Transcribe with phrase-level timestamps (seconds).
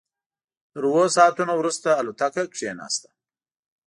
[0.71, 3.09] تر اوو ساعتونو وروسته الوتکه کېناسته.